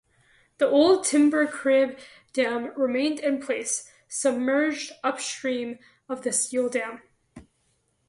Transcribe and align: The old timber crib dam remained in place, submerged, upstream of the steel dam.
The 0.57 0.65
old 0.67 1.03
timber 1.05 1.45
crib 1.45 1.95
dam 2.33 2.69
remained 2.75 3.19
in 3.19 3.39
place, 3.39 3.87
submerged, 4.07 4.91
upstream 5.03 5.77
of 6.09 6.23
the 6.23 6.33
steel 6.33 6.69
dam. 6.69 7.03